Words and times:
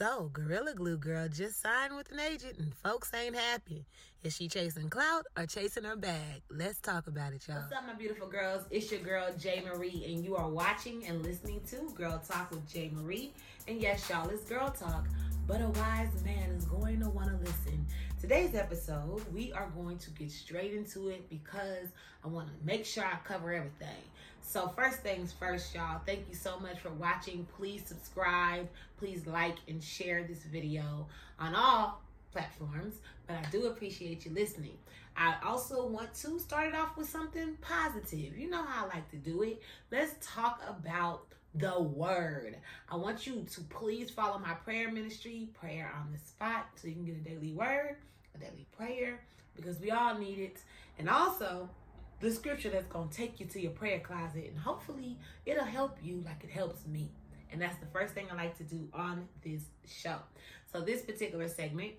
So, 0.00 0.30
Gorilla 0.32 0.72
Glue 0.72 0.96
Girl 0.96 1.28
just 1.28 1.60
signed 1.60 1.94
with 1.94 2.10
an 2.10 2.20
agent 2.20 2.56
and 2.58 2.74
folks 2.76 3.12
ain't 3.12 3.36
happy. 3.36 3.84
Is 4.22 4.34
she 4.34 4.48
chasing 4.48 4.88
clout 4.88 5.26
or 5.36 5.44
chasing 5.44 5.84
her 5.84 5.94
bag? 5.94 6.40
Let's 6.50 6.78
talk 6.80 7.06
about 7.06 7.34
it, 7.34 7.46
y'all. 7.46 7.58
What's 7.58 7.72
up, 7.74 7.86
my 7.86 7.92
beautiful 7.92 8.26
girls? 8.26 8.64
It's 8.70 8.90
your 8.90 9.02
girl, 9.02 9.28
J. 9.38 9.62
Marie, 9.62 10.06
and 10.08 10.24
you 10.24 10.36
are 10.36 10.48
watching 10.48 11.04
and 11.06 11.22
listening 11.22 11.60
to 11.68 11.92
Girl 11.94 12.18
Talk 12.26 12.50
with 12.50 12.66
J. 12.66 12.90
Marie. 12.94 13.34
And 13.68 13.78
yes, 13.78 14.08
y'all, 14.08 14.26
it's 14.30 14.44
Girl 14.44 14.70
Talk, 14.70 15.06
but 15.46 15.60
a 15.60 15.68
wise 15.68 16.24
man 16.24 16.48
is 16.52 16.64
going 16.64 17.00
to 17.00 17.10
want 17.10 17.28
to 17.28 17.36
listen. 17.36 17.84
Today's 18.18 18.54
episode, 18.54 19.22
we 19.34 19.52
are 19.52 19.68
going 19.76 19.98
to 19.98 20.10
get 20.12 20.30
straight 20.30 20.72
into 20.72 21.10
it 21.10 21.28
because 21.28 21.88
I 22.24 22.28
want 22.28 22.48
to 22.48 22.54
make 22.64 22.86
sure 22.86 23.04
I 23.04 23.18
cover 23.24 23.52
everything. 23.52 24.02
So, 24.42 24.68
first 24.68 25.00
things 25.00 25.32
first, 25.32 25.74
y'all, 25.74 26.00
thank 26.04 26.28
you 26.28 26.34
so 26.34 26.58
much 26.58 26.80
for 26.80 26.90
watching. 26.90 27.46
Please 27.56 27.82
subscribe, 27.86 28.68
please 28.98 29.26
like 29.26 29.56
and 29.68 29.82
share 29.82 30.24
this 30.24 30.42
video 30.42 31.06
on 31.38 31.54
all 31.54 32.00
platforms, 32.32 32.96
but 33.26 33.36
I 33.36 33.42
do 33.50 33.66
appreciate 33.66 34.24
you 34.24 34.32
listening. 34.32 34.76
I 35.16 35.36
also 35.44 35.86
want 35.86 36.14
to 36.14 36.38
start 36.38 36.68
it 36.68 36.74
off 36.74 36.96
with 36.96 37.08
something 37.08 37.56
positive. 37.60 38.36
You 38.36 38.48
know 38.50 38.62
how 38.62 38.86
I 38.86 38.94
like 38.94 39.10
to 39.10 39.16
do 39.16 39.42
it. 39.42 39.62
Let's 39.90 40.14
talk 40.20 40.62
about 40.68 41.26
the 41.54 41.80
word. 41.80 42.56
I 42.88 42.96
want 42.96 43.26
you 43.26 43.44
to 43.52 43.60
please 43.62 44.10
follow 44.10 44.38
my 44.38 44.54
prayer 44.54 44.90
ministry, 44.90 45.48
prayer 45.58 45.92
on 45.96 46.12
the 46.12 46.18
spot, 46.18 46.66
so 46.76 46.88
you 46.88 46.94
can 46.94 47.04
get 47.04 47.16
a 47.16 47.18
daily 47.18 47.52
word, 47.52 47.96
a 48.34 48.38
daily 48.38 48.66
prayer, 48.76 49.20
because 49.56 49.78
we 49.80 49.90
all 49.90 50.16
need 50.16 50.38
it. 50.38 50.58
And 50.98 51.08
also, 51.08 51.68
the 52.20 52.30
scripture 52.30 52.70
that's 52.70 52.86
going 52.86 53.08
to 53.08 53.14
take 53.14 53.40
you 53.40 53.46
to 53.46 53.60
your 53.60 53.72
prayer 53.72 54.00
closet, 54.00 54.46
and 54.48 54.58
hopefully, 54.58 55.16
it'll 55.46 55.64
help 55.64 55.98
you 56.02 56.22
like 56.24 56.44
it 56.44 56.50
helps 56.50 56.86
me. 56.86 57.10
And 57.52 57.60
that's 57.60 57.78
the 57.78 57.86
first 57.86 58.14
thing 58.14 58.26
I 58.30 58.36
like 58.36 58.56
to 58.58 58.64
do 58.64 58.88
on 58.92 59.26
this 59.42 59.62
show. 59.86 60.16
So, 60.72 60.80
this 60.80 61.02
particular 61.02 61.48
segment 61.48 61.92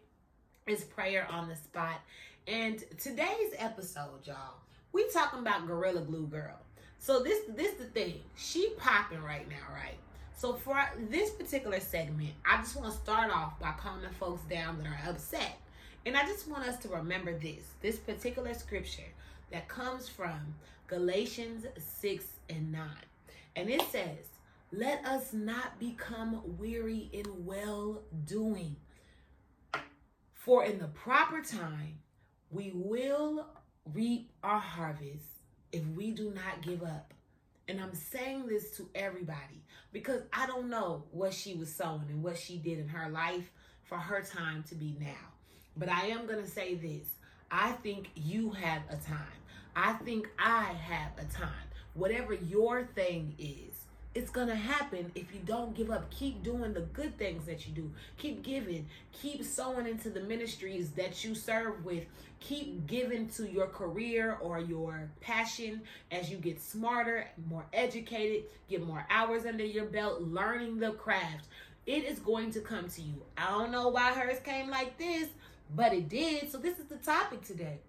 is 0.67 0.84
prayer 0.84 1.27
on 1.30 1.49
the 1.49 1.55
spot. 1.55 2.02
And 2.47 2.83
today's 2.97 3.53
episode, 3.58 4.25
y'all, 4.25 4.55
we 4.94 5.08
talking 5.09 5.39
about 5.39 5.67
Gorilla 5.67 6.02
Glue 6.02 6.27
Girl. 6.27 6.58
So 7.02 7.23
this 7.23 7.39
this 7.49 7.73
the 7.73 7.86
thing. 7.86 8.22
She 8.36 8.73
popping 8.77 9.23
right 9.23 9.49
now, 9.49 9.73
right? 9.73 9.97
So 10.38 10.53
for 10.53 10.80
this 11.09 11.31
particular 11.31 11.80
segment, 11.80 12.31
I 12.45 12.58
just 12.58 12.75
want 12.75 12.94
to 12.94 12.99
start 12.99 13.31
off 13.31 13.59
by 13.59 13.72
calming 13.72 14.09
folks 14.19 14.44
down 14.44 14.77
that 14.77 14.88
are 14.88 15.09
upset. 15.09 15.58
And 16.05 16.17
I 16.17 16.25
just 16.25 16.47
want 16.47 16.63
us 16.67 16.77
to 16.77 16.89
remember 16.89 17.38
this, 17.38 17.63
this 17.81 17.97
particular 17.97 18.53
scripture 18.55 19.03
that 19.52 19.67
comes 19.67 20.09
from 20.09 20.55
Galatians 20.88 21.66
6 21.77 22.25
and 22.49 22.71
9. 22.71 22.81
And 23.55 23.69
it 23.69 23.83
says, 23.91 24.25
Let 24.71 25.05
us 25.05 25.31
not 25.31 25.80
become 25.80 26.41
weary 26.58 27.09
in 27.13 27.45
well 27.45 28.02
doing. 28.25 28.75
For 30.33 30.66
in 30.66 30.80
the 30.80 30.88
proper 30.88 31.41
time, 31.41 31.99
we 32.49 32.71
will 32.73 33.45
reap 33.93 34.31
our 34.43 34.59
harvest 34.59 35.25
if 35.71 35.86
we 35.95 36.11
do 36.11 36.31
not 36.31 36.63
give 36.63 36.81
up. 36.81 37.13
And 37.67 37.80
I'm 37.80 37.93
saying 37.93 38.47
this 38.47 38.71
to 38.77 38.89
everybody 38.95 39.63
because 39.93 40.23
I 40.33 40.47
don't 40.47 40.69
know 40.69 41.03
what 41.11 41.33
she 41.33 41.53
was 41.53 41.73
sowing 41.73 42.08
and 42.09 42.23
what 42.23 42.39
she 42.39 42.58
did 42.58 42.80
in 42.80 42.88
her 42.88 43.09
life 43.09 43.52
for 43.83 43.99
her 43.99 44.23
time 44.23 44.63
to 44.63 44.75
be 44.75 44.97
now. 44.99 45.31
But 45.77 45.89
I 45.89 46.08
am 46.08 46.25
going 46.25 46.44
to 46.44 46.50
say 46.50 46.75
this 46.75 47.08
I 47.50 47.72
think 47.73 48.09
you 48.16 48.52
have 48.52 48.83
a 48.89 48.95
time. 48.95 49.41
I 49.75 49.94
think 49.94 50.30
I 50.39 50.64
have 50.64 51.11
a 51.17 51.31
time. 51.31 51.50
Whatever 51.94 52.33
your 52.33 52.86
thing 52.95 53.36
is, 53.38 53.81
it's 54.14 54.30
gonna 54.30 54.55
happen 54.55 55.09
if 55.16 55.33
you 55.33 55.39
don't 55.45 55.73
give 55.73 55.89
up. 55.89 56.09
Keep 56.11 56.44
doing 56.44 56.73
the 56.73 56.81
good 56.81 57.17
things 57.17 57.45
that 57.45 57.66
you 57.66 57.73
do. 57.73 57.92
Keep 58.17 58.44
giving. 58.44 58.88
Keep 59.14 59.44
sowing 59.45 59.88
into 59.88 60.09
the 60.09 60.19
ministries 60.19 60.92
that 60.92 61.23
you 61.23 61.33
serve 61.33 61.86
with. 61.86 62.05
Keep 62.42 62.88
giving 62.88 63.30
to 63.30 63.49
your 63.49 63.67
career 63.67 64.38
or 64.42 64.59
your 64.59 65.09
passion 65.22 65.82
as 66.11 66.30
you 66.30 66.38
get 66.38 66.61
smarter, 66.61 67.27
more 67.49 67.65
educated, 67.71 68.43
get 68.70 68.86
more 68.86 69.05
hours 69.09 69.45
under 69.45 69.64
your 69.64 69.86
belt, 69.86 70.21
learning 70.21 70.80
the 70.80 70.92
craft. 70.92 71.48
It 71.86 72.03
is 72.03 72.20
going 72.20 72.52
to 72.52 72.59
come 72.59 72.89
to 72.89 73.02
you. 73.02 73.21
I 73.38 73.49
don't 73.52 73.71
know 73.71 73.89
why 73.89 74.11
hers 74.11 74.39
came 74.43 74.70
like 74.70 74.98
this, 74.98 75.30
but 75.76 75.93
it 75.93 76.09
did. 76.09 76.52
So 76.52 76.58
this 76.58 76.80
is 76.80 76.86
the 76.86 76.98
topic 76.98 77.43
today. 77.43 77.80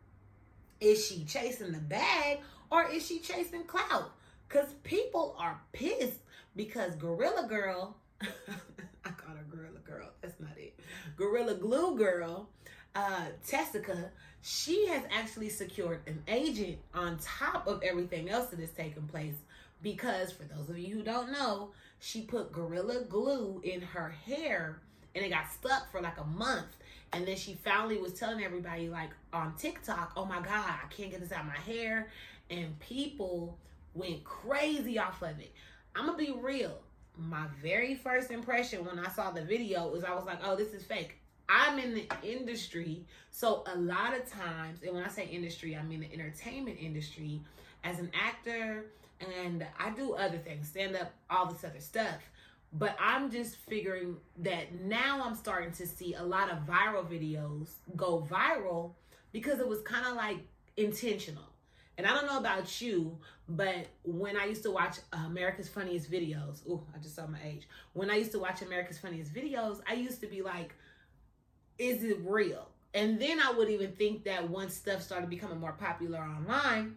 Is 0.80 1.04
she 1.06 1.24
chasing 1.24 1.72
the 1.72 1.78
bag 1.78 2.40
or 2.70 2.88
is 2.88 3.06
she 3.06 3.18
chasing 3.18 3.64
clout? 3.64 4.12
Because 4.48 4.72
people 4.82 5.36
are 5.38 5.60
pissed 5.72 6.20
because 6.56 6.94
Gorilla 6.96 7.46
Girl, 7.48 7.96
I 8.20 9.10
call 9.10 9.34
her 9.34 9.44
Gorilla 9.50 9.78
Girl, 9.84 10.08
that's 10.20 10.38
not 10.40 10.56
it. 10.56 10.78
Gorilla 11.16 11.54
Glue 11.54 11.96
Girl, 11.96 12.48
uh, 12.94 13.26
Tessica, 13.46 14.10
she 14.42 14.86
has 14.88 15.04
actually 15.10 15.48
secured 15.48 16.00
an 16.06 16.22
agent 16.28 16.78
on 16.94 17.18
top 17.18 17.66
of 17.66 17.82
everything 17.82 18.28
else 18.28 18.48
that 18.48 18.60
is 18.60 18.70
taking 18.70 19.06
place. 19.06 19.36
Because 19.82 20.30
for 20.32 20.44
those 20.44 20.68
of 20.68 20.78
you 20.78 20.94
who 20.94 21.02
don't 21.02 21.32
know, 21.32 21.70
she 21.98 22.22
put 22.22 22.52
Gorilla 22.52 23.02
Glue 23.02 23.60
in 23.64 23.80
her 23.80 24.10
hair 24.10 24.80
and 25.14 25.24
it 25.24 25.30
got 25.30 25.50
stuck 25.52 25.90
for 25.90 26.00
like 26.00 26.18
a 26.18 26.24
month. 26.24 26.76
And 27.12 27.26
then 27.26 27.36
she 27.36 27.54
finally 27.54 27.98
was 27.98 28.14
telling 28.14 28.42
everybody, 28.42 28.88
like 28.88 29.10
on 29.32 29.54
TikTok, 29.56 30.12
oh 30.16 30.24
my 30.24 30.40
God, 30.40 30.64
I 30.66 30.86
can't 30.90 31.10
get 31.10 31.20
this 31.20 31.32
out 31.32 31.40
of 31.40 31.46
my 31.46 31.72
hair. 31.72 32.08
And 32.50 32.78
people 32.80 33.58
went 33.94 34.24
crazy 34.24 34.98
off 34.98 35.22
of 35.22 35.38
it. 35.38 35.52
I'm 35.94 36.06
gonna 36.06 36.16
be 36.16 36.32
real. 36.32 36.78
My 37.18 37.44
very 37.62 37.94
first 37.94 38.30
impression 38.30 38.84
when 38.84 38.98
I 38.98 39.08
saw 39.10 39.30
the 39.30 39.44
video 39.44 39.88
was 39.88 40.04
I 40.04 40.14
was 40.14 40.24
like, 40.24 40.38
oh, 40.42 40.56
this 40.56 40.72
is 40.72 40.82
fake. 40.84 41.18
I'm 41.48 41.78
in 41.78 41.94
the 41.94 42.06
industry, 42.22 43.04
so 43.30 43.62
a 43.66 43.76
lot 43.76 44.16
of 44.16 44.30
times, 44.30 44.80
and 44.82 44.94
when 44.94 45.04
I 45.04 45.08
say 45.08 45.26
industry, 45.26 45.76
I 45.76 45.82
mean 45.82 46.00
the 46.00 46.10
entertainment 46.10 46.78
industry, 46.80 47.42
as 47.84 47.98
an 47.98 48.10
actor, 48.14 48.86
and 49.20 49.66
I 49.78 49.90
do 49.90 50.14
other 50.14 50.38
things, 50.38 50.68
stand 50.68 50.96
up, 50.96 51.12
all 51.28 51.46
this 51.46 51.62
other 51.64 51.80
stuff. 51.80 52.22
But 52.72 52.96
I'm 52.98 53.30
just 53.30 53.56
figuring 53.56 54.16
that 54.38 54.80
now 54.80 55.22
I'm 55.24 55.34
starting 55.34 55.72
to 55.72 55.86
see 55.86 56.14
a 56.14 56.22
lot 56.22 56.50
of 56.50 56.66
viral 56.66 57.04
videos 57.04 57.68
go 57.96 58.26
viral 58.30 58.92
because 59.30 59.60
it 59.60 59.68
was 59.68 59.82
kind 59.82 60.06
of 60.06 60.16
like 60.16 60.38
intentional. 60.76 61.44
And 61.98 62.06
I 62.06 62.14
don't 62.14 62.26
know 62.26 62.38
about 62.38 62.80
you, 62.80 63.18
but 63.48 63.86
when 64.02 64.36
I 64.36 64.46
used 64.46 64.62
to 64.62 64.70
watch 64.70 64.96
America's 65.12 65.68
Funniest 65.68 66.10
Videos, 66.10 66.62
oh, 66.68 66.82
I 66.94 66.98
just 66.98 67.14
saw 67.14 67.26
my 67.26 67.38
age. 67.44 67.68
When 67.92 68.10
I 68.10 68.16
used 68.16 68.32
to 68.32 68.38
watch 68.38 68.62
America's 68.62 68.98
Funniest 68.98 69.34
Videos, 69.34 69.80
I 69.86 69.94
used 69.94 70.20
to 70.22 70.26
be 70.26 70.40
like, 70.40 70.74
is 71.78 72.02
it 72.02 72.18
real? 72.24 72.68
And 72.94 73.20
then 73.20 73.40
I 73.40 73.52
would 73.52 73.68
even 73.68 73.92
think 73.92 74.24
that 74.24 74.48
once 74.48 74.74
stuff 74.74 75.02
started 75.02 75.28
becoming 75.28 75.60
more 75.60 75.72
popular 75.72 76.18
online, 76.18 76.96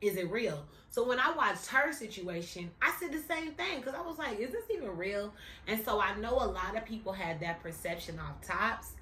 is 0.00 0.16
it 0.16 0.30
real? 0.30 0.64
So 0.90 1.06
when 1.06 1.20
I 1.20 1.32
watched 1.32 1.66
her 1.68 1.92
situation, 1.92 2.70
I 2.82 2.92
said 2.98 3.12
the 3.12 3.20
same 3.20 3.52
thing 3.52 3.80
because 3.80 3.94
I 3.94 4.00
was 4.00 4.18
like, 4.18 4.40
is 4.40 4.50
this 4.50 4.64
even 4.74 4.96
real? 4.96 5.32
And 5.68 5.82
so 5.84 6.00
I 6.00 6.16
know 6.16 6.32
a 6.32 6.50
lot 6.50 6.76
of 6.76 6.84
people 6.84 7.12
had 7.12 7.40
that 7.40 7.62
perception 7.62 8.18
off 8.18 8.40
tops, 8.44 8.92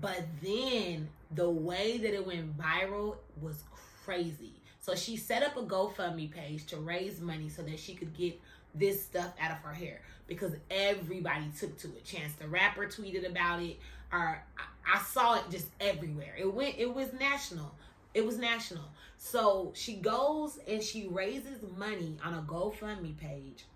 but 0.00 0.22
then 0.42 1.08
the 1.34 1.48
way 1.48 1.98
that 1.98 2.14
it 2.14 2.26
went 2.26 2.56
viral 2.56 3.16
was 3.40 3.64
crazy. 4.04 4.54
So 4.80 4.94
she 4.94 5.16
set 5.16 5.42
up 5.42 5.56
a 5.56 5.62
GoFundMe 5.62 6.30
page 6.30 6.64
to 6.66 6.76
raise 6.76 7.20
money 7.20 7.48
so 7.48 7.62
that 7.62 7.78
she 7.78 7.94
could 7.94 8.16
get 8.16 8.40
this 8.74 9.04
stuff 9.04 9.32
out 9.40 9.50
of 9.50 9.58
her 9.58 9.74
hair 9.74 10.00
because 10.26 10.52
everybody 10.70 11.46
took 11.58 11.76
to 11.78 11.88
it. 11.88 12.04
Chance 12.04 12.34
the 12.34 12.48
Rapper 12.48 12.86
tweeted 12.86 13.28
about 13.28 13.62
it, 13.62 13.78
or 14.12 14.42
I, 14.58 14.94
I 14.94 15.02
saw 15.02 15.34
it 15.34 15.44
just 15.50 15.66
everywhere. 15.80 16.34
It 16.38 16.52
went. 16.52 16.76
It 16.78 16.92
was 16.92 17.12
national. 17.12 17.74
It 18.16 18.24
was 18.24 18.38
national. 18.38 18.84
So 19.18 19.72
she 19.74 19.96
goes 19.96 20.58
and 20.66 20.82
she 20.82 21.06
raises 21.06 21.60
money 21.76 22.16
on 22.24 22.32
a 22.32 22.40
GoFundMe 22.40 23.14
page, 23.18 23.66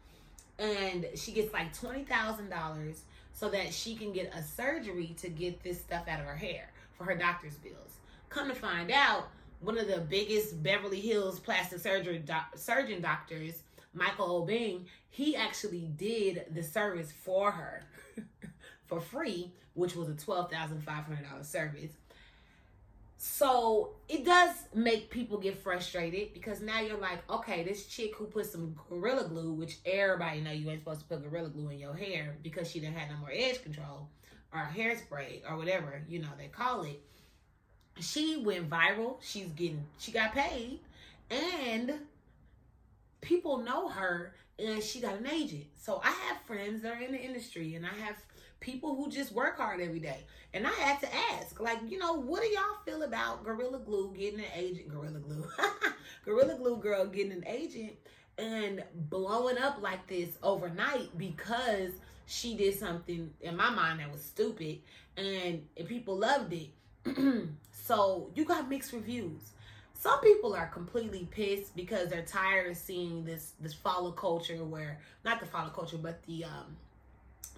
and 0.59 1.07
she 1.15 1.33
gets 1.33 1.53
like 1.53 1.79
twenty 1.79 2.05
thousand 2.05 2.49
dollars 2.49 3.03
so 3.35 3.51
that 3.51 3.75
she 3.75 3.95
can 3.95 4.15
get 4.15 4.33
a 4.35 4.43
surgery 4.43 5.15
to 5.19 5.29
get 5.29 5.63
this 5.63 5.79
stuff 5.79 6.09
out 6.09 6.21
of 6.21 6.25
her 6.25 6.37
hair 6.37 6.71
for 6.97 7.05
her 7.05 7.15
doctor's 7.15 7.57
bills. 7.57 7.99
Come 8.31 8.49
to 8.49 8.55
find 8.55 8.91
out, 8.91 9.29
one 9.61 9.77
of 9.77 9.89
the 9.89 9.99
biggest 9.99 10.63
Beverly 10.63 11.01
Hills 11.01 11.39
plastic 11.39 11.81
surgery 11.81 12.21
doc- 12.21 12.57
surgeon 12.57 13.03
doctors, 13.03 13.63
Michael 13.93 14.47
Obeng, 14.47 14.87
he 15.11 15.37
actually 15.37 15.91
did 15.99 16.47
the 16.55 16.63
service 16.63 17.13
for 17.13 17.51
her 17.51 17.83
for 18.87 19.03
free, 19.03 19.53
which 19.75 19.95
was 19.95 20.09
a 20.09 20.15
$12,500 20.15 21.45
service. 21.45 21.93
So 23.23 23.91
it 24.09 24.25
does 24.25 24.55
make 24.75 25.11
people 25.11 25.37
get 25.37 25.59
frustrated 25.59 26.33
because 26.33 26.63
now 26.63 26.81
you're 26.81 26.97
like, 26.99 27.19
okay, 27.31 27.63
this 27.63 27.87
chick 27.87 28.15
who 28.17 28.25
put 28.25 28.47
some 28.47 28.75
gorilla 28.89 29.29
glue, 29.29 29.53
which 29.53 29.79
everybody 29.85 30.41
know 30.41 30.53
you 30.53 30.71
ain't 30.71 30.81
supposed 30.81 31.01
to 31.01 31.07
put 31.07 31.23
gorilla 31.23 31.51
glue 31.51 31.69
in 31.69 31.79
your 31.79 31.95
hair 31.95 32.37
because 32.43 32.71
she 32.71 32.81
didn't 32.81 32.97
have 32.97 33.11
no 33.11 33.17
more 33.19 33.31
edge 33.33 33.63
control 33.63 34.09
or 34.55 34.69
hairspray 34.75 35.43
or 35.49 35.57
whatever 35.57 36.03
you 36.09 36.19
know 36.19 36.29
they 36.37 36.49
call 36.49 36.83
it 36.83 37.01
she 38.01 38.37
went 38.39 38.71
viral. 38.71 39.17
She's 39.21 39.49
getting, 39.49 39.85
she 39.99 40.13
got 40.13 40.33
paid, 40.33 40.81
and 41.31 41.95
people 43.21 43.59
know 43.59 43.89
her, 43.89 44.35
and 44.59 44.83
she 44.83 45.01
got 45.01 45.19
an 45.19 45.27
agent. 45.27 45.67
So 45.77 46.01
I 46.05 46.11
have 46.11 46.41
friends 46.47 46.83
that 46.83 46.97
are 46.97 47.03
in 47.03 47.13
the 47.13 47.21
industry, 47.21 47.75
and 47.75 47.85
I 47.85 47.95
have 48.05 48.17
people 48.61 48.95
who 48.95 49.11
just 49.11 49.33
work 49.33 49.57
hard 49.57 49.81
every 49.81 49.99
day. 49.99 50.25
And 50.53 50.67
I 50.67 50.73
had 50.73 51.01
to 51.01 51.09
ask, 51.33 51.59
like, 51.61 51.79
you 51.89 51.99
know, 51.99 52.15
what 52.15 52.43
do 52.43 52.49
y'all 52.49 52.79
feel 52.85 53.03
about 53.03 53.45
Gorilla 53.45 53.79
Glue 53.79 54.13
getting 54.17 54.41
an 54.41 54.47
agent? 54.55 54.89
Gorilla 54.89 55.19
Glue. 55.19 55.45
Gorilla 56.25 56.57
Glue 56.57 56.77
girl 56.77 57.07
getting 57.07 57.33
an 57.33 57.45
agent 57.47 57.93
and 58.39 58.83
blowing 58.95 59.59
up 59.59 59.81
like 59.81 60.07
this 60.07 60.31
overnight 60.43 61.17
because 61.17 61.91
she 62.27 62.57
did 62.57 62.79
something 62.79 63.31
in 63.41 63.57
my 63.57 63.71
mind 63.71 64.01
that 64.01 64.13
was 64.13 64.23
stupid 64.23 64.79
and, 65.17 65.63
and 65.77 65.89
people 65.89 66.17
loved 66.17 66.53
it. 66.53 66.71
so 67.73 68.31
you 68.35 68.45
got 68.45 68.69
mixed 68.69 68.93
reviews. 68.93 69.53
Some 69.95 70.21
people 70.21 70.55
are 70.55 70.67
completely 70.69 71.29
pissed 71.31 71.77
because 71.77 72.09
they're 72.09 72.25
tired 72.25 72.71
of 72.71 72.77
seeing 72.77 73.25
this 73.25 73.53
this 73.61 73.75
follow 73.75 74.13
culture 74.13 74.65
where 74.65 74.99
not 75.25 75.41
the 75.41 75.47
follow 75.47 75.69
culture 75.69 75.99
but 75.99 76.23
the 76.23 76.45
um 76.45 76.77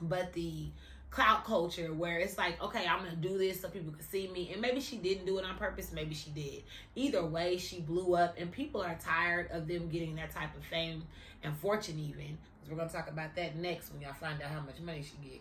but 0.01 0.33
the 0.33 0.67
clout 1.13 1.45
culture 1.45 1.93
where 1.93 2.19
it's 2.19 2.39
like, 2.39 2.61
okay, 2.63 2.87
I'm 2.87 3.05
gonna 3.05 3.15
do 3.15 3.37
this 3.37 3.61
so 3.61 3.69
people 3.69 3.93
can 3.93 4.03
see 4.03 4.29
me. 4.29 4.51
And 4.51 4.61
maybe 4.61 4.81
she 4.81 4.97
didn't 4.97 5.27
do 5.27 5.39
it 5.39 5.45
on 5.45 5.57
purpose, 5.57 5.93
maybe 5.93 6.15
she 6.15 6.31
did. 6.31 6.65
Either 6.97 7.25
way, 7.25 7.59
she 7.59 7.81
blew 7.81 8.15
up, 8.17 8.35
and 8.39 8.51
people 8.51 8.81
are 8.81 8.99
tired 8.99 9.51
of 9.53 9.69
them 9.69 9.89
getting 9.89 10.17
that 10.17 10.35
type 10.35 10.57
of 10.57 10.65
fame 10.65 11.05
and 11.45 11.55
fortune, 11.59 11.99
even. 11.99 12.39
Because 12.57 12.71
we're 12.71 12.79
gonna 12.79 12.89
talk 12.89 13.11
about 13.11 13.37
that 13.37 13.57
next 13.57 13.93
when 13.93 14.01
y'all 14.01 14.15
find 14.15 14.43
out 14.43 14.51
how 14.51 14.61
much 14.61 14.81
money 14.81 15.03
she 15.03 15.29
get. 15.29 15.41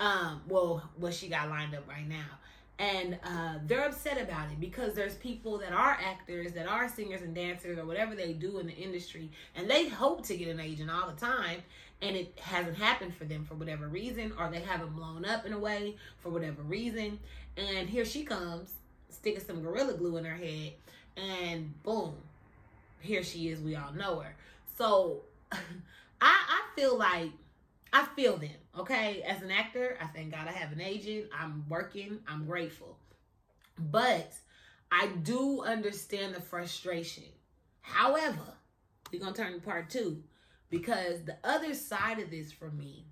Um, 0.00 0.40
well, 0.48 0.82
what 0.96 1.12
she 1.12 1.28
got 1.28 1.50
lined 1.50 1.74
up 1.74 1.86
right 1.86 2.08
now. 2.08 2.38
And 2.78 3.18
uh, 3.22 3.58
they're 3.66 3.84
upset 3.84 4.20
about 4.20 4.50
it 4.50 4.58
because 4.58 4.94
there's 4.94 5.14
people 5.16 5.58
that 5.58 5.72
are 5.72 5.96
actors, 6.02 6.52
that 6.54 6.66
are 6.66 6.88
singers 6.88 7.20
and 7.20 7.34
dancers, 7.34 7.78
or 7.78 7.84
whatever 7.84 8.14
they 8.14 8.32
do 8.32 8.58
in 8.60 8.66
the 8.66 8.72
industry, 8.74 9.30
and 9.54 9.68
they 9.68 9.88
hope 9.88 10.24
to 10.26 10.36
get 10.36 10.48
an 10.48 10.58
agent 10.58 10.90
all 10.90 11.06
the 11.06 11.20
time 11.20 11.62
and 12.02 12.16
it 12.16 12.36
hasn't 12.40 12.76
happened 12.76 13.14
for 13.14 13.24
them 13.24 13.44
for 13.44 13.54
whatever 13.54 13.86
reason, 13.86 14.32
or 14.38 14.50
they 14.50 14.60
haven't 14.60 14.94
blown 14.94 15.24
up 15.24 15.46
in 15.46 15.52
a 15.52 15.58
way 15.58 15.96
for 16.18 16.30
whatever 16.30 16.62
reason. 16.62 17.18
And 17.56 17.88
here 17.88 18.04
she 18.04 18.24
comes, 18.24 18.74
sticking 19.08 19.40
some 19.40 19.62
gorilla 19.62 19.94
glue 19.94 20.16
in 20.16 20.24
her 20.24 20.34
head, 20.34 20.72
and 21.16 21.80
boom, 21.84 22.14
here 23.00 23.22
she 23.22 23.48
is. 23.48 23.60
We 23.60 23.76
all 23.76 23.92
know 23.92 24.18
her. 24.20 24.34
So 24.76 25.22
I 25.52 25.58
I 26.20 26.62
feel 26.74 26.98
like 26.98 27.30
I 27.92 28.06
feel 28.16 28.36
them. 28.36 28.50
Okay, 28.78 29.22
as 29.22 29.42
an 29.42 29.50
actor, 29.50 29.96
I 30.02 30.06
thank 30.06 30.32
God 30.32 30.48
I 30.48 30.52
have 30.52 30.72
an 30.72 30.80
agent. 30.80 31.26
I'm 31.38 31.64
working. 31.68 32.18
I'm 32.26 32.46
grateful, 32.46 32.96
but 33.78 34.32
I 34.90 35.08
do 35.22 35.62
understand 35.62 36.34
the 36.34 36.40
frustration. 36.40 37.24
However, 37.82 38.54
we're 39.12 39.20
gonna 39.20 39.34
turn 39.34 39.52
to 39.52 39.60
part 39.60 39.88
two 39.88 40.22
because 40.72 41.20
the 41.24 41.36
other 41.44 41.74
side 41.74 42.18
of 42.18 42.30
this 42.30 42.50
for 42.50 42.70
me 42.70 43.04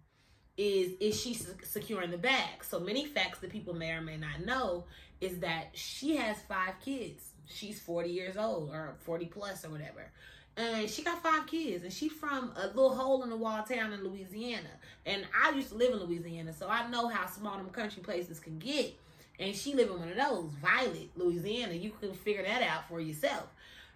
is 0.56 0.92
is 0.98 1.20
she 1.20 1.38
securing 1.62 2.10
the 2.10 2.18
bag? 2.18 2.64
So 2.64 2.80
many 2.80 3.04
facts 3.04 3.38
that 3.40 3.50
people 3.50 3.74
may 3.74 3.92
or 3.92 4.00
may 4.00 4.16
not 4.16 4.44
know 4.44 4.86
is 5.20 5.40
that 5.40 5.68
she 5.74 6.16
has 6.16 6.38
five 6.48 6.80
kids. 6.82 7.22
She's 7.44 7.78
40 7.78 8.08
years 8.08 8.36
old 8.38 8.70
or 8.70 8.96
40 9.00 9.26
plus 9.26 9.64
or 9.64 9.68
whatever. 9.68 10.10
And 10.56 10.88
she 10.88 11.02
got 11.02 11.22
five 11.22 11.46
kids 11.46 11.84
and 11.84 11.92
she's 11.92 12.12
from 12.12 12.52
a 12.56 12.68
little 12.68 12.94
hole 12.94 13.22
in 13.22 13.30
the 13.30 13.36
wall 13.36 13.62
town 13.62 13.92
in 13.92 14.02
louisiana. 14.02 14.70
And 15.04 15.26
i 15.38 15.50
used 15.50 15.68
to 15.68 15.74
live 15.74 15.92
in 15.92 16.00
louisiana 16.00 16.54
so 16.54 16.66
i 16.66 16.88
know 16.88 17.08
how 17.08 17.26
small 17.26 17.58
them 17.58 17.68
country 17.68 18.02
places 18.02 18.40
can 18.40 18.58
get. 18.58 18.94
And 19.38 19.54
she 19.54 19.74
live 19.74 19.90
in 19.90 19.98
one 19.98 20.08
of 20.08 20.16
those 20.16 20.50
violet 20.62 21.10
louisiana. 21.14 21.74
You 21.74 21.90
can 22.00 22.14
figure 22.14 22.42
that 22.42 22.62
out 22.62 22.88
for 22.88 23.00
yourself. 23.00 23.48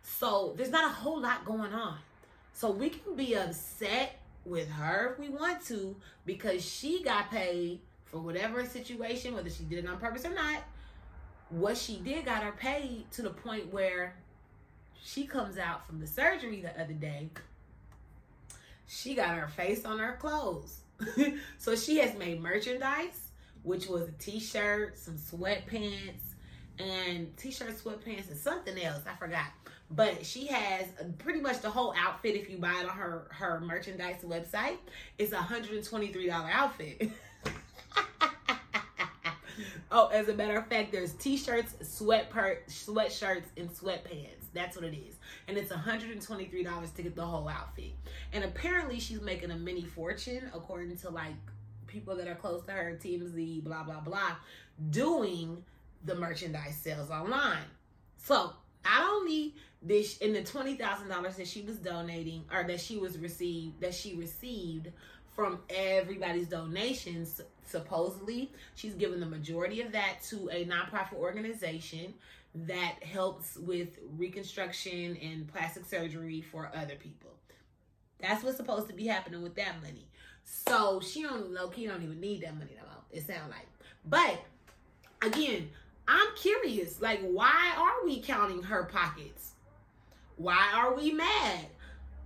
So 0.03 0.53
there's 0.55 0.71
not 0.71 0.91
a 0.91 0.95
whole 0.95 1.21
lot 1.21 1.47
going 1.47 1.73
on 1.73 1.97
so 2.55 2.71
we 2.71 2.89
can 2.89 3.17
be 3.17 3.35
upset 3.35 4.21
with 4.47 4.71
her 4.71 5.13
if 5.13 5.19
we 5.19 5.29
want 5.29 5.61
to 5.67 5.97
because 6.25 6.65
she 6.65 7.03
got 7.03 7.31
paid 7.31 7.81
for 8.05 8.19
whatever 8.19 8.65
situation, 8.65 9.35
whether 9.35 9.51
she 9.51 9.65
did 9.65 9.85
it 9.85 9.89
on 9.89 9.99
purpose 9.99 10.25
or 10.25 10.33
not. 10.33 10.63
What 11.51 11.77
she 11.77 11.97
did 11.97 12.25
got 12.25 12.45
her 12.45 12.53
paid 12.53 13.11
to 13.13 13.23
the 13.23 13.31
point 13.31 13.73
where 13.73 14.15
she 15.03 15.27
comes 15.27 15.59
out 15.59 15.87
from 15.87 15.99
the 15.99 16.07
surgery 16.07 16.63
the 16.63 16.81
other 16.81 16.95
day. 16.95 17.29
She 18.87 19.15
got 19.15 19.37
her 19.37 19.49
face 19.49 19.85
on 19.85 19.99
her 19.99 20.17
clothes. 20.21 20.79
so 21.59 21.75
she 21.75 21.99
has 21.99 22.17
made 22.17 22.41
merchandise, 22.41 23.31
which 23.65 23.89
was 23.89 24.03
a 24.03 24.13
t-shirt, 24.13 24.97
some 24.97 25.17
sweatpants, 25.17 26.35
and 26.79 27.37
t-shirt, 27.37 27.77
sweatpants, 27.77 28.29
and 28.31 28.39
something 28.39 28.81
else. 28.81 29.03
I 29.11 29.17
forgot 29.17 29.47
but 29.91 30.25
she 30.25 30.47
has 30.47 30.87
pretty 31.19 31.41
much 31.41 31.61
the 31.61 31.71
whole 31.71 31.95
outfit 31.97 32.35
if 32.35 32.51
you 32.51 32.59
buy 32.59 32.81
it 32.81 32.89
on 32.89 32.97
her 32.97 33.29
her 33.31 33.61
merchandise 33.61 34.23
website 34.25 34.77
it's 35.19 35.33
a 35.33 35.37
$123 35.37 36.51
outfit. 36.51 37.11
Oh 39.91 40.09
as 40.09 40.29
a 40.29 40.35
matter 40.35 40.59
of 40.59 40.67
fact 40.67 40.91
there's 40.91 41.13
t-shirts 41.13 41.77
sweat 41.83 42.29
per- 42.29 42.59
sweatshirts 42.69 43.45
and 43.57 43.71
sweatpants. 43.71 44.47
That's 44.53 44.75
what 44.77 44.85
it 44.85 44.97
is. 44.97 45.17
And 45.47 45.57
it's 45.57 45.71
$123 45.71 46.95
to 46.95 47.03
get 47.03 47.15
the 47.15 47.25
whole 47.25 47.49
outfit. 47.49 47.93
And 48.33 48.43
apparently 48.43 48.99
she's 48.99 49.21
making 49.21 49.53
a 49.53 49.57
mini 49.57 49.85
fortune 49.85 50.51
according 50.53 50.97
to 50.99 51.11
like 51.11 51.35
people 51.87 52.17
that 52.17 52.27
are 52.27 52.35
close 52.35 52.65
to 52.65 52.73
her 52.73 52.99
tmz 53.01 53.63
blah 53.63 53.85
blah 53.85 54.01
blah 54.01 54.35
doing 54.91 55.63
the 56.05 56.17
merchandise 56.17 56.77
sales 56.77 57.11
online. 57.11 57.67
So 58.17 58.53
not 58.85 59.13
only 59.13 59.55
this 59.83 60.19
in 60.19 60.33
the 60.33 60.43
twenty 60.43 60.77
thousand 60.77 61.09
dollars 61.09 61.37
that 61.37 61.47
she 61.47 61.63
was 61.63 61.77
donating 61.77 62.45
or 62.53 62.65
that 62.65 62.81
she 62.81 62.97
was 62.97 63.19
received 63.19 63.81
that 63.81 63.95
she 63.95 64.15
received 64.15 64.89
from 65.35 65.59
everybody's 65.69 66.49
donations 66.49 67.41
supposedly 67.67 68.51
she's 68.75 68.95
given 68.95 69.21
the 69.21 69.27
majority 69.27 69.81
of 69.81 69.93
that 69.93 70.23
to 70.23 70.49
a 70.51 70.65
nonprofit 70.65 71.15
organization 71.15 72.15
that 72.55 73.03
helps 73.03 73.57
with 73.57 73.99
reconstruction 74.17 75.17
and 75.21 75.49
plastic 75.49 75.85
surgery 75.85 76.41
for 76.41 76.71
other 76.75 76.95
people. 76.95 77.31
That's 78.21 78.45
what's 78.45 78.57
supposed 78.57 78.87
to 78.89 78.95
be 78.95 79.07
happening 79.07 79.43
with 79.43 79.57
that 79.57 79.83
money. 79.83 80.07
So 80.45 81.01
she 81.01 81.23
don't 81.23 81.53
low 81.53 81.69
key 81.69 81.87
don't 81.87 82.03
even 82.03 82.21
need 82.21 82.43
that 82.43 82.55
money 82.57 82.73
no 82.77 82.85
it 83.11 83.27
sounds 83.27 83.51
like. 83.51 83.67
But 84.05 84.45
again 85.23 85.71
i'm 86.09 86.29
curious 86.37 87.01
like 87.01 87.21
why 87.21 87.75
are 87.77 88.05
we 88.05 88.21
counting 88.21 88.63
her 88.63 88.85
pockets 88.85 89.55
why 90.37 90.73
are 90.75 90.95
we 90.95 91.13
mad? 91.13 91.67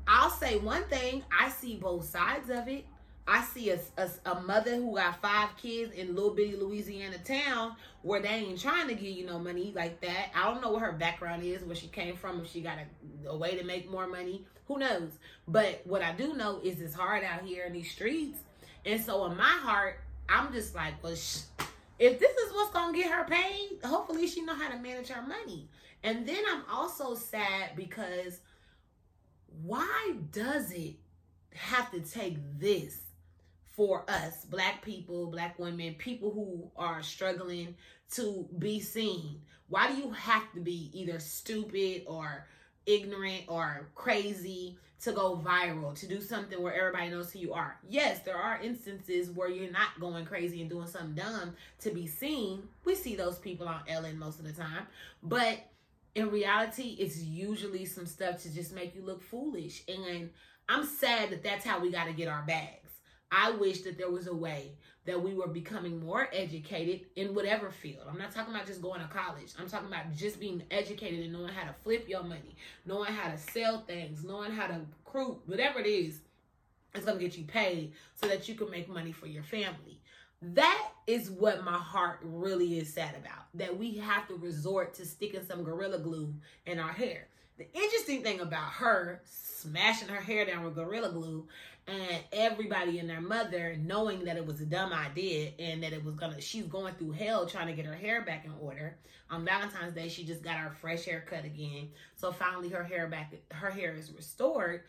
I'll 0.06 0.30
say 0.30 0.58
one 0.58 0.84
thing 0.84 1.22
I 1.30 1.50
see 1.50 1.76
both 1.76 2.06
sides 2.06 2.48
of 2.48 2.68
it. 2.68 2.86
I 3.26 3.42
see 3.42 3.68
a, 3.70 3.78
a, 3.98 4.08
a, 4.24 4.40
mother 4.40 4.74
who 4.76 4.94
got 4.96 5.20
five 5.20 5.50
kids 5.58 5.92
in 5.92 6.14
little 6.14 6.30
bitty 6.30 6.56
Louisiana 6.56 7.18
town 7.18 7.76
where 8.00 8.22
they 8.22 8.28
ain't 8.28 8.58
trying 8.58 8.88
to 8.88 8.94
give 8.94 9.14
you 9.14 9.26
no 9.26 9.38
money 9.38 9.70
like 9.76 10.00
that. 10.00 10.30
I 10.34 10.44
don't 10.44 10.62
know 10.62 10.70
what 10.70 10.80
her 10.80 10.92
background 10.92 11.42
is, 11.42 11.62
where 11.62 11.76
she 11.76 11.88
came 11.88 12.16
from, 12.16 12.40
if 12.40 12.50
she 12.50 12.62
got 12.62 12.78
a, 12.78 13.28
a 13.28 13.36
way 13.36 13.58
to 13.58 13.64
make 13.64 13.90
more 13.90 14.06
money. 14.06 14.46
Who 14.66 14.78
knows? 14.78 15.10
But 15.46 15.82
what 15.84 16.00
I 16.00 16.12
do 16.12 16.32
know 16.32 16.60
is 16.64 16.80
it's 16.80 16.94
hard 16.94 17.22
out 17.22 17.42
here 17.42 17.66
in 17.66 17.74
these 17.74 17.90
streets. 17.90 18.38
And 18.86 18.98
so 18.98 19.26
in 19.26 19.36
my 19.36 19.44
heart, 19.44 20.00
I'm 20.26 20.50
just 20.50 20.74
like, 20.74 21.02
well, 21.02 21.14
sh- 21.14 21.40
if 21.98 22.18
this 22.18 22.36
is 22.36 22.52
what's 22.52 22.72
gonna 22.72 22.96
get 22.96 23.10
her 23.10 23.24
paid, 23.24 23.78
hopefully 23.84 24.26
she 24.26 24.42
know 24.42 24.54
how 24.54 24.70
to 24.70 24.78
manage 24.78 25.08
her 25.08 25.26
money. 25.26 25.68
And 26.02 26.26
then 26.26 26.42
I'm 26.48 26.62
also 26.70 27.14
sad 27.14 27.70
because 27.76 28.40
why 29.62 30.14
does 30.30 30.70
it 30.70 30.96
have 31.54 31.90
to 31.90 32.00
take 32.00 32.36
this 32.58 33.00
for 33.64 34.04
us, 34.08 34.44
black 34.44 34.82
people, 34.82 35.26
black 35.26 35.58
women, 35.58 35.94
people 35.94 36.30
who 36.30 36.70
are 36.76 37.02
struggling 37.02 37.74
to 38.12 38.48
be 38.58 38.80
seen? 38.80 39.40
Why 39.68 39.90
do 39.90 39.96
you 39.96 40.10
have 40.12 40.52
to 40.54 40.60
be 40.60 40.90
either 40.92 41.18
stupid 41.18 42.04
or 42.06 42.46
ignorant 42.88 43.44
or 43.46 43.88
crazy 43.94 44.78
to 45.00 45.12
go 45.12 45.40
viral, 45.44 45.94
to 45.94 46.08
do 46.08 46.20
something 46.20 46.60
where 46.60 46.74
everybody 46.74 47.08
knows 47.10 47.32
who 47.32 47.38
you 47.38 47.52
are. 47.52 47.78
Yes, 47.88 48.20
there 48.24 48.36
are 48.36 48.60
instances 48.60 49.30
where 49.30 49.48
you're 49.48 49.70
not 49.70 50.00
going 50.00 50.24
crazy 50.24 50.60
and 50.60 50.68
doing 50.68 50.88
something 50.88 51.14
dumb 51.14 51.54
to 51.80 51.90
be 51.90 52.06
seen. 52.06 52.64
We 52.84 52.96
see 52.96 53.14
those 53.14 53.38
people 53.38 53.68
on 53.68 53.82
Ellen 53.86 54.18
most 54.18 54.40
of 54.40 54.44
the 54.44 54.52
time. 54.52 54.88
But 55.22 55.60
in 56.16 56.30
reality, 56.30 56.96
it's 56.98 57.22
usually 57.22 57.84
some 57.84 58.06
stuff 58.06 58.42
to 58.42 58.52
just 58.52 58.74
make 58.74 58.96
you 58.96 59.02
look 59.02 59.22
foolish. 59.22 59.84
And 59.86 60.30
I'm 60.68 60.84
sad 60.84 61.30
that 61.30 61.44
that's 61.44 61.64
how 61.64 61.78
we 61.78 61.92
got 61.92 62.06
to 62.06 62.12
get 62.12 62.26
our 62.26 62.42
bags. 62.42 62.90
I 63.30 63.50
wish 63.52 63.82
that 63.82 63.98
there 63.98 64.10
was 64.10 64.26
a 64.26 64.34
way 64.34 64.72
that 65.04 65.22
we 65.22 65.34
were 65.34 65.48
becoming 65.48 66.04
more 66.04 66.28
educated 66.32 67.06
in 67.16 67.34
whatever 67.34 67.70
field. 67.70 68.04
I'm 68.08 68.18
not 68.18 68.32
talking 68.32 68.54
about 68.54 68.66
just 68.66 68.82
going 68.82 69.00
to 69.00 69.06
college. 69.08 69.52
I'm 69.58 69.68
talking 69.68 69.88
about 69.88 70.14
just 70.14 70.38
being 70.38 70.62
educated 70.70 71.20
and 71.20 71.32
knowing 71.32 71.52
how 71.52 71.66
to 71.66 71.74
flip 71.82 72.08
your 72.08 72.22
money, 72.22 72.56
knowing 72.84 73.12
how 73.12 73.30
to 73.30 73.38
sell 73.38 73.82
things, 73.86 74.24
knowing 74.24 74.50
how 74.50 74.66
to 74.66 74.80
recruit, 75.04 75.40
whatever 75.46 75.78
it 75.78 75.86
is, 75.86 76.20
it's 76.94 77.04
going 77.04 77.18
to 77.18 77.24
get 77.24 77.36
you 77.38 77.44
paid 77.44 77.92
so 78.16 78.26
that 78.28 78.48
you 78.48 78.54
can 78.54 78.70
make 78.70 78.88
money 78.88 79.12
for 79.12 79.26
your 79.26 79.42
family. 79.42 80.00
That 80.40 80.90
is 81.06 81.30
what 81.30 81.64
my 81.64 81.78
heart 81.78 82.20
really 82.22 82.78
is 82.78 82.92
sad 82.92 83.14
about. 83.16 83.46
That 83.54 83.76
we 83.76 83.96
have 83.98 84.28
to 84.28 84.34
resort 84.34 84.94
to 84.94 85.06
sticking 85.06 85.44
some 85.44 85.64
gorilla 85.64 85.98
glue 85.98 86.32
in 86.66 86.78
our 86.78 86.92
hair. 86.92 87.28
The 87.58 87.66
interesting 87.72 88.22
thing 88.22 88.40
about 88.40 88.70
her 88.72 89.20
smashing 89.24 90.08
her 90.08 90.20
hair 90.20 90.46
down 90.46 90.62
with 90.64 90.76
gorilla 90.76 91.10
glue 91.10 91.48
and 91.88 92.22
everybody 92.32 92.98
and 92.98 93.08
their 93.08 93.20
mother 93.20 93.76
knowing 93.80 94.24
that 94.24 94.36
it 94.36 94.44
was 94.44 94.60
a 94.60 94.66
dumb 94.66 94.92
idea 94.92 95.52
and 95.58 95.82
that 95.82 95.92
it 95.92 96.04
was 96.04 96.14
gonna 96.14 96.40
she's 96.40 96.66
going 96.66 96.94
through 96.94 97.12
hell 97.12 97.46
trying 97.46 97.66
to 97.66 97.72
get 97.72 97.86
her 97.86 97.94
hair 97.94 98.22
back 98.22 98.44
in 98.44 98.52
order. 98.60 98.98
On 99.30 99.44
valentine's 99.44 99.94
day 99.94 100.08
she 100.08 100.24
just 100.24 100.42
got 100.42 100.56
her 100.56 100.70
fresh 100.70 101.04
haircut 101.04 101.44
again. 101.44 101.88
So 102.14 102.30
finally 102.30 102.68
her 102.68 102.84
hair 102.84 103.08
back 103.08 103.34
her 103.52 103.70
hair 103.70 103.94
is 103.94 104.12
restored. 104.12 104.82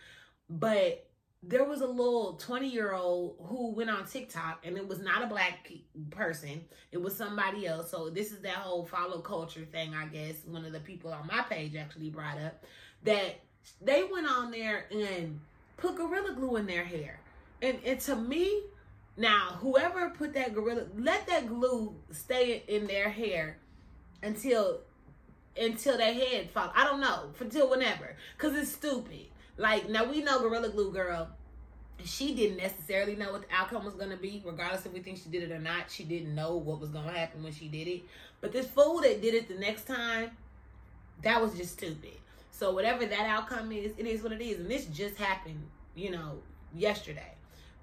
But 0.50 1.06
there 1.42 1.64
was 1.64 1.80
a 1.80 1.88
little 1.88 2.34
20 2.34 2.68
year 2.68 2.94
old 2.94 3.38
who 3.46 3.72
went 3.72 3.90
on 3.90 4.06
tiktok 4.06 4.66
and 4.66 4.76
it 4.76 4.86
was 4.86 5.00
not 5.00 5.24
a 5.24 5.28
black 5.28 5.72
person. 6.10 6.66
It 6.92 7.02
was 7.02 7.16
somebody 7.16 7.66
else. 7.66 7.92
So 7.92 8.10
this 8.10 8.34
is 8.34 8.42
that 8.42 8.56
whole 8.56 8.86
follow 8.86 9.20
culture 9.20 9.66
thing 9.72 9.94
i 9.96 10.06
guess 10.06 10.44
one 10.46 10.66
of 10.66 10.74
the 10.74 10.82
people 10.82 11.14
on 11.14 11.28
my 11.28 11.44
page 11.44 11.76
actually 11.76 12.10
brought 12.10 12.38
up 12.40 12.66
that 13.04 13.40
they 13.82 14.04
went 14.04 14.28
on 14.28 14.52
there 14.52 14.86
and 14.92 15.40
put 15.80 15.96
gorilla 15.96 16.34
glue 16.34 16.58
in 16.58 16.66
their 16.66 16.84
hair. 16.84 17.20
And, 17.62 17.80
and 17.86 18.00
to 18.02 18.16
me, 18.16 18.64
now 19.18 19.58
whoever 19.60 20.10
put 20.12 20.34
that 20.34 20.54
gorilla, 20.54 20.86
let 20.98 21.28
that 21.28 21.48
glue 21.48 21.96
stay 22.12 22.64
in 22.68 22.88
their 22.88 23.10
hair 23.10 23.58
until 24.24 24.80
until 25.60 25.98
their 25.98 26.14
head 26.14 26.50
fall. 26.52 26.72
I 26.74 26.86
don't 26.86 27.02
know, 27.02 27.32
until 27.40 27.70
whenever, 27.70 28.16
cause 28.38 28.56
it's 28.56 28.72
stupid. 28.72 29.26
Like 29.58 29.90
now 29.90 30.06
we 30.10 30.22
know 30.22 30.40
gorilla 30.40 30.70
glue 30.70 30.92
girl. 30.92 31.30
She 32.06 32.34
didn't 32.34 32.58
necessarily 32.58 33.18
know 33.18 33.34
what 33.34 33.42
the 33.42 33.54
outcome 33.54 33.84
was 33.84 33.96
gonna 33.96 34.16
be, 34.16 34.42
regardless 34.46 34.86
if 34.86 34.94
we 34.94 35.02
think 35.02 35.18
she 35.18 35.30
did 35.30 35.44
it 35.44 35.52
or 35.52 35.60
not. 35.60 35.92
She 35.92 36.06
didn't 36.06 36.34
know 36.34 36.56
what 36.56 36.80
was 36.80 36.92
gonna 36.92 37.12
happen 37.12 37.44
when 37.44 37.52
she 37.52 37.68
did 37.68 37.90
it. 37.90 38.04
But 38.40 38.54
this 38.54 38.68
fool 38.68 39.02
that 39.02 39.22
did 39.22 39.34
it 39.34 39.50
the 39.50 39.56
next 39.56 39.86
time, 39.86 40.32
that 41.24 41.42
was 41.42 41.56
just 41.56 41.74
stupid. 41.74 42.14
So 42.52 42.74
whatever 42.74 43.06
that 43.06 43.26
outcome 43.26 43.72
is, 43.72 43.94
it 43.98 44.06
is 44.06 44.22
what 44.22 44.32
it 44.32 44.42
is. 44.42 44.60
And 44.60 44.70
this 44.70 44.86
just 44.86 45.18
happened, 45.18 45.62
you 45.96 46.12
know, 46.12 46.40
yesterday. 46.74 47.34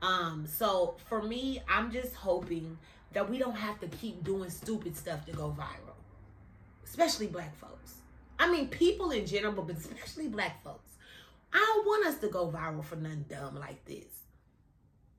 Um, 0.03 0.47
so 0.47 0.97
for 1.09 1.23
me, 1.23 1.63
I'm 1.69 1.91
just 1.91 2.15
hoping 2.15 2.77
that 3.13 3.29
we 3.29 3.39
don't 3.39 3.57
have 3.57 3.81
to 3.81 3.89
keep 3.89 4.23
doing 4.25 4.51
stupid 4.51 4.97
stuff 4.97 5.25
to 5.27 5.33
go 5.33 5.55
viral. 5.59 5.95
Especially 6.85 7.27
black 7.27 7.57
folks. 7.57 7.95
I 8.39 8.51
mean 8.51 8.69
people 8.69 9.11
in 9.11 9.25
general, 9.27 9.63
but 9.63 9.77
especially 9.77 10.29
black 10.29 10.63
folks. 10.63 10.93
I 11.53 11.59
don't 11.59 11.87
want 11.87 12.07
us 12.07 12.19
to 12.19 12.29
go 12.29 12.51
viral 12.51 12.85
for 12.85 12.97
nothing 12.97 13.25
dumb 13.29 13.59
like 13.59 13.83
this. 13.87 14.05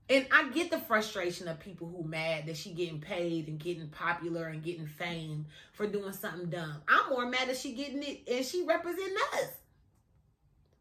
And 0.09 0.25
I 0.31 0.49
get 0.49 0.71
the 0.71 0.79
frustration 0.79 1.49
of 1.49 1.59
people 1.59 1.87
who 1.89 2.07
mad 2.07 2.45
that 2.45 2.55
she 2.55 2.71
getting 2.71 3.01
paid 3.01 3.47
and 3.49 3.59
getting 3.59 3.89
popular 3.89 4.45
and 4.47 4.63
getting 4.63 4.87
fame 4.87 5.45
for 5.73 5.85
doing 5.85 6.13
something 6.13 6.49
dumb. 6.49 6.81
I'm 6.87 7.09
more 7.09 7.25
mad 7.25 7.49
that 7.49 7.57
she 7.57 7.73
getting 7.73 8.01
it 8.03 8.21
and 8.29 8.45
she 8.45 8.63
representing 8.65 9.17
us. 9.33 9.49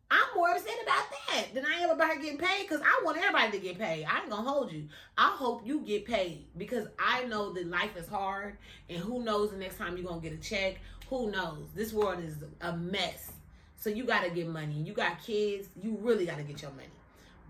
I'm 0.09 0.37
more 0.37 0.51
upset 0.51 0.77
about 0.85 1.05
that 1.11 1.47
than 1.53 1.67
I 1.67 1.81
am 1.81 1.91
about 1.91 2.15
her 2.15 2.21
getting 2.21 2.39
paid 2.39 2.69
because 2.69 2.81
I 2.81 3.03
want 3.05 3.19
everybody 3.19 3.51
to 3.51 3.59
get 3.59 3.77
paid. 3.77 4.05
I 4.05 4.21
ain't 4.21 4.31
gonna 4.31 4.49
hold 4.49 4.71
you. 4.71 4.89
I 5.19 5.35
hope 5.37 5.67
you 5.67 5.81
get 5.81 6.05
paid 6.07 6.47
because 6.57 6.87
I 6.97 7.25
know 7.25 7.53
that 7.53 7.67
life 7.67 7.97
is 7.97 8.07
hard 8.07 8.57
and 8.89 8.99
who 8.99 9.25
knows 9.25 9.51
the 9.51 9.57
next 9.57 9.79
time 9.79 9.97
you're 9.97 10.07
gonna 10.07 10.21
get 10.21 10.33
a 10.33 10.37
check. 10.37 10.79
Who 11.11 11.33
knows? 11.33 11.71
This 11.75 11.93
world 11.93 12.23
is 12.23 12.37
a 12.61 12.77
mess. 12.77 13.33
So 13.77 13.91
you 13.91 14.05
gotta 14.05 14.31
get 14.31 14.47
money. 14.47 14.75
You 14.75 14.93
got 14.93 15.21
kids, 15.21 15.69
you 15.83 15.99
really 16.01 16.27
gotta 16.27 16.45
get 16.45 16.63
your 16.63 16.71
money. 16.71 16.87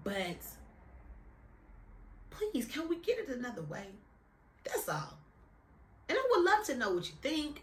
But 0.03 0.39
please, 2.37 2.67
can 2.67 2.89
we 2.89 2.97
get 2.99 3.19
it 3.19 3.29
another 3.29 3.63
way? 3.63 3.87
That's 4.65 4.89
all. 4.89 5.19
And 6.09 6.19
I 6.19 6.29
would 6.31 6.45
love 6.45 6.65
to 6.67 6.77
know 6.77 6.95
what 6.95 7.07
you 7.07 7.15
think. 7.23 7.63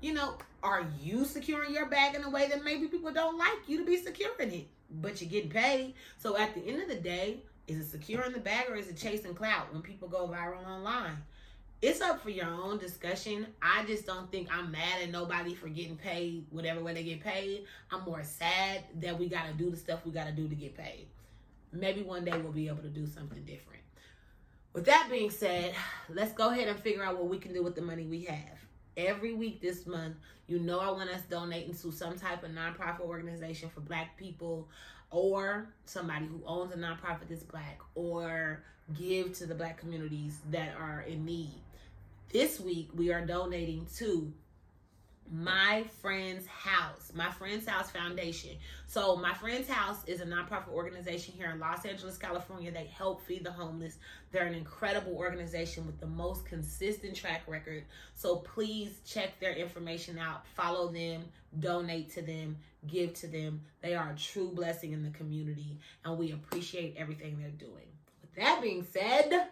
You 0.00 0.14
know, 0.14 0.34
are 0.62 0.86
you 1.00 1.24
securing 1.24 1.72
your 1.72 1.86
bag 1.86 2.14
in 2.14 2.24
a 2.24 2.30
way 2.30 2.48
that 2.48 2.64
maybe 2.64 2.88
people 2.88 3.12
don't 3.12 3.38
like 3.38 3.68
you 3.68 3.78
to 3.78 3.84
be 3.84 3.96
securing 3.96 4.52
it, 4.52 4.66
but 4.90 5.20
you're 5.20 5.30
getting 5.30 5.50
paid? 5.50 5.94
So 6.18 6.36
at 6.36 6.54
the 6.54 6.66
end 6.66 6.82
of 6.82 6.88
the 6.88 6.96
day, 6.96 7.38
is 7.66 7.78
it 7.78 7.90
securing 7.90 8.32
the 8.32 8.40
bag 8.40 8.66
or 8.68 8.76
is 8.76 8.88
it 8.88 8.96
chasing 8.96 9.34
clout 9.34 9.72
when 9.72 9.82
people 9.82 10.08
go 10.08 10.28
viral 10.28 10.66
online? 10.66 11.16
It's 11.80 12.00
up 12.00 12.22
for 12.22 12.30
your 12.30 12.46
own 12.46 12.78
discussion. 12.78 13.46
I 13.60 13.84
just 13.84 14.06
don't 14.06 14.30
think 14.30 14.48
I'm 14.50 14.70
mad 14.70 15.02
at 15.02 15.10
nobody 15.10 15.54
for 15.54 15.68
getting 15.68 15.96
paid 15.96 16.46
whatever 16.50 16.82
way 16.82 16.94
they 16.94 17.02
get 17.02 17.20
paid. 17.20 17.64
I'm 17.90 18.04
more 18.04 18.22
sad 18.22 18.84
that 19.00 19.18
we 19.18 19.28
got 19.28 19.46
to 19.46 19.52
do 19.52 19.70
the 19.70 19.76
stuff 19.76 20.00
we 20.04 20.12
got 20.12 20.26
to 20.26 20.32
do 20.32 20.48
to 20.48 20.54
get 20.54 20.76
paid. 20.76 21.06
Maybe 21.72 22.02
one 22.02 22.24
day 22.24 22.38
we'll 22.38 22.52
be 22.52 22.68
able 22.68 22.82
to 22.82 22.88
do 22.88 23.06
something 23.06 23.42
different. 23.44 23.83
With 24.74 24.86
that 24.86 25.06
being 25.08 25.30
said, 25.30 25.72
let's 26.08 26.32
go 26.32 26.50
ahead 26.50 26.66
and 26.66 26.76
figure 26.76 27.04
out 27.04 27.16
what 27.16 27.28
we 27.28 27.38
can 27.38 27.54
do 27.54 27.62
with 27.62 27.76
the 27.76 27.80
money 27.80 28.06
we 28.06 28.24
have. 28.24 28.58
Every 28.96 29.32
week 29.32 29.62
this 29.62 29.86
month, 29.86 30.16
you 30.48 30.58
know, 30.58 30.80
I 30.80 30.90
want 30.90 31.10
us 31.10 31.22
donating 31.30 31.74
to 31.76 31.92
some 31.92 32.18
type 32.18 32.42
of 32.42 32.50
nonprofit 32.50 33.00
organization 33.00 33.70
for 33.70 33.80
black 33.80 34.16
people 34.16 34.68
or 35.12 35.68
somebody 35.84 36.26
who 36.26 36.42
owns 36.44 36.72
a 36.72 36.76
nonprofit 36.76 37.28
that's 37.28 37.44
black 37.44 37.78
or 37.94 38.64
give 38.98 39.32
to 39.38 39.46
the 39.46 39.54
black 39.54 39.78
communities 39.78 40.40
that 40.50 40.74
are 40.76 41.02
in 41.02 41.24
need. 41.24 41.62
This 42.32 42.58
week, 42.58 42.90
we 42.96 43.12
are 43.12 43.24
donating 43.24 43.86
to 43.98 44.32
my 45.30 45.84
friend's 46.00 46.46
house 46.46 47.04
my 47.14 47.30
friend's 47.30 47.66
house 47.66 47.90
foundation. 47.90 48.50
So 48.86 49.16
my 49.16 49.32
friend's 49.34 49.68
house 49.68 50.02
is 50.06 50.20
a 50.20 50.26
nonprofit 50.26 50.68
organization 50.68 51.34
here 51.36 51.50
in 51.50 51.60
los 51.60 51.84
angeles 51.84 52.18
california. 52.18 52.70
They 52.70 52.86
help 52.86 53.24
feed 53.24 53.44
the 53.44 53.52
homeless. 53.52 53.98
They're 54.32 54.46
an 54.46 54.54
incredible 54.54 55.14
organization 55.14 55.86
with 55.86 56.00
the 56.00 56.06
most 56.06 56.44
consistent 56.44 57.14
track 57.14 57.42
record. 57.46 57.84
So 58.14 58.36
please 58.36 59.00
check 59.06 59.38
their 59.38 59.54
information 59.54 60.18
out. 60.18 60.46
Follow 60.54 60.88
them. 60.88 61.24
Donate 61.58 62.12
to 62.14 62.22
them. 62.22 62.56
Give 62.86 63.14
to 63.14 63.28
them. 63.28 63.62
They 63.80 63.94
are 63.94 64.10
a 64.10 64.18
true 64.18 64.50
blessing 64.50 64.92
in 64.92 65.02
the 65.02 65.10
community 65.10 65.78
and 66.04 66.18
we 66.18 66.32
appreciate 66.32 66.96
everything 66.98 67.38
they're 67.38 67.50
doing. 67.50 67.86
With 68.20 68.34
that 68.34 68.60
being 68.60 68.84
said 68.92 69.48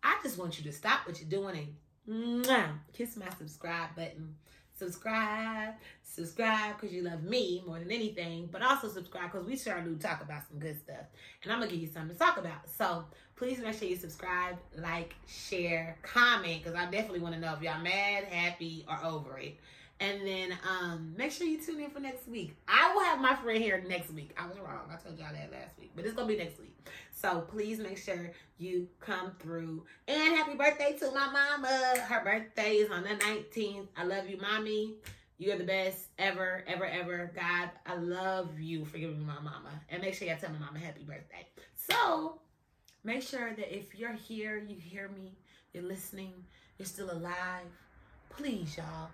i 0.00 0.16
just 0.22 0.38
want 0.38 0.56
you 0.58 0.64
to 0.64 0.72
stop 0.72 1.00
what 1.06 1.20
you're 1.20 1.28
doing 1.28 1.76
and 2.06 2.46
kiss 2.92 3.16
my 3.16 3.28
subscribe 3.36 3.94
button 3.96 4.34
subscribe, 4.78 5.74
subscribe 6.02 6.76
because 6.76 6.94
you 6.94 7.02
love 7.02 7.22
me 7.22 7.62
more 7.66 7.78
than 7.78 7.90
anything, 7.90 8.48
but 8.50 8.62
also 8.62 8.88
subscribe 8.88 9.32
because 9.32 9.46
we 9.46 9.56
sure 9.56 9.80
do 9.80 9.96
talk 9.96 10.22
about 10.22 10.42
some 10.48 10.58
good 10.58 10.78
stuff. 10.78 11.06
And 11.42 11.52
I'm 11.52 11.58
gonna 11.58 11.70
give 11.70 11.80
you 11.80 11.88
something 11.88 12.16
to 12.16 12.18
talk 12.18 12.38
about. 12.38 12.68
So 12.68 13.04
please 13.36 13.58
make 13.58 13.78
sure 13.78 13.88
you 13.88 13.96
subscribe, 13.96 14.56
like, 14.76 15.14
share, 15.26 15.96
comment, 16.02 16.62
because 16.62 16.78
I 16.78 16.90
definitely 16.90 17.20
want 17.20 17.34
to 17.34 17.40
know 17.40 17.54
if 17.54 17.62
y'all 17.62 17.80
mad, 17.80 18.24
happy, 18.24 18.84
or 18.88 18.98
over 19.04 19.38
it. 19.38 19.56
And 20.00 20.24
then 20.26 20.56
um, 20.68 21.14
make 21.16 21.32
sure 21.32 21.46
you 21.46 21.60
tune 21.60 21.80
in 21.80 21.90
for 21.90 21.98
next 21.98 22.28
week. 22.28 22.56
I 22.68 22.94
will 22.94 23.02
have 23.02 23.20
my 23.20 23.34
friend 23.34 23.62
here 23.62 23.82
next 23.88 24.12
week. 24.12 24.30
I 24.38 24.46
was 24.46 24.56
wrong. 24.58 24.88
I 24.90 24.96
told 24.96 25.18
y'all 25.18 25.32
that 25.32 25.50
last 25.50 25.78
week, 25.78 25.90
but 25.96 26.04
it's 26.04 26.14
gonna 26.14 26.28
be 26.28 26.36
next 26.36 26.60
week. 26.60 26.76
So 27.10 27.40
please 27.40 27.80
make 27.80 27.98
sure 27.98 28.30
you 28.58 28.88
come 29.00 29.32
through. 29.40 29.84
And 30.06 30.36
happy 30.36 30.54
birthday 30.54 30.96
to 31.00 31.10
my 31.10 31.26
mama. 31.32 32.00
Her 32.08 32.22
birthday 32.22 32.76
is 32.76 32.90
on 32.90 33.02
the 33.02 33.10
19th. 33.10 33.88
I 33.96 34.04
love 34.04 34.28
you, 34.28 34.36
mommy. 34.36 34.94
You 35.38 35.52
are 35.52 35.58
the 35.58 35.64
best 35.64 36.06
ever, 36.18 36.64
ever, 36.68 36.84
ever. 36.84 37.32
God, 37.34 37.70
I 37.86 37.96
love 37.96 38.60
you 38.60 38.84
for 38.84 38.98
giving 38.98 39.18
me 39.18 39.24
my 39.24 39.34
mama. 39.34 39.70
And 39.88 40.00
make 40.00 40.14
sure 40.14 40.28
you 40.28 40.36
tell 40.40 40.50
my 40.50 40.58
mama 40.58 40.78
happy 40.78 41.02
birthday. 41.02 41.48
So 41.74 42.40
make 43.02 43.22
sure 43.22 43.52
that 43.52 43.76
if 43.76 43.96
you're 43.96 44.12
here, 44.12 44.58
you 44.58 44.76
hear 44.76 45.08
me, 45.08 45.38
you're 45.72 45.84
listening, 45.84 46.34
you're 46.76 46.86
still 46.86 47.10
alive. 47.10 47.66
Please, 48.30 48.76
y'all 48.76 49.10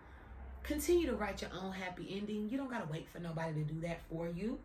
Continue 0.64 1.06
to 1.06 1.14
write 1.14 1.42
your 1.42 1.50
own 1.62 1.72
happy 1.72 2.16
ending. 2.18 2.48
You 2.48 2.56
don't 2.56 2.70
got 2.70 2.84
to 2.86 2.90
wait 2.90 3.06
for 3.08 3.18
nobody 3.20 3.52
to 3.52 3.72
do 3.72 3.80
that 3.82 4.00
for 4.10 4.28
you. 4.28 4.58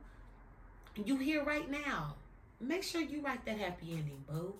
You 0.95 1.17
here 1.17 1.43
right 1.43 1.69
now. 1.69 2.15
Make 2.61 2.83
sure 2.83 3.01
you 3.01 3.21
write 3.21 3.45
that 3.45 3.57
happy 3.57 3.91
ending, 3.91 4.23
boo. 4.27 4.55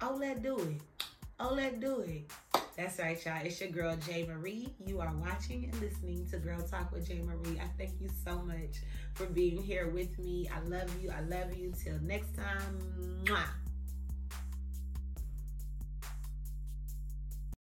Oh, 0.00 0.16
let 0.18 0.42
do 0.42 0.58
it. 0.58 1.04
Oh, 1.38 1.52
let 1.52 1.80
do 1.80 2.00
it. 2.00 2.30
That's 2.76 2.98
right, 2.98 3.24
y'all. 3.24 3.44
It's 3.44 3.60
your 3.60 3.70
girl, 3.70 3.96
Jay 3.96 4.24
Marie. 4.26 4.68
You 4.84 5.00
are 5.00 5.12
watching 5.20 5.64
and 5.64 5.80
listening 5.80 6.26
to 6.30 6.38
Girl 6.38 6.60
Talk 6.62 6.92
with 6.92 7.08
Jay 7.08 7.20
Marie. 7.22 7.60
I 7.60 7.68
thank 7.76 8.00
you 8.00 8.08
so 8.24 8.38
much 8.38 8.80
for 9.14 9.26
being 9.26 9.62
here 9.62 9.88
with 9.88 10.18
me. 10.18 10.48
I 10.48 10.60
love 10.68 10.90
you. 11.02 11.10
I 11.10 11.20
love 11.22 11.54
you. 11.56 11.72
Till 11.82 11.98
next 12.02 12.36
time. 12.36 13.24
Mwah. 13.24 13.63